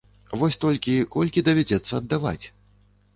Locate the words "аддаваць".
1.99-2.45